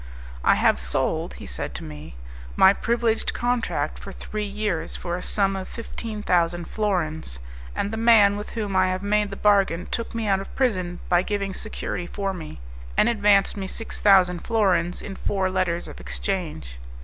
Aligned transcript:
"I 0.43 0.55
have 0.55 0.79
sold," 0.79 1.35
he 1.35 1.45
said 1.45 1.75
to 1.75 1.83
me, 1.83 2.15
"my 2.55 2.73
privileged 2.73 3.35
contract 3.35 3.99
for 3.99 4.11
three 4.11 4.43
years 4.45 4.95
for 4.95 5.15
a 5.15 5.21
sum 5.21 5.55
of 5.55 5.67
fifteen 5.67 6.23
thousand 6.23 6.67
florins, 6.69 7.37
and 7.75 7.91
the 7.93 7.97
man 7.97 8.35
with 8.35 8.49
whom 8.57 8.75
I 8.75 8.87
have 8.87 9.03
made 9.03 9.29
the 9.29 9.35
bargain 9.35 9.85
took 9.91 10.15
me 10.15 10.25
out 10.25 10.39
of 10.39 10.55
prison 10.55 11.01
by 11.07 11.21
giving 11.21 11.53
security 11.53 12.07
for 12.07 12.33
me, 12.33 12.59
and 12.97 13.09
advanced 13.09 13.55
me 13.55 13.67
six 13.67 14.01
thousand 14.01 14.39
florins 14.39 15.03
in 15.03 15.15
four 15.15 15.51
letters 15.51 15.87
of 15.87 15.99
exchange." 15.99 16.79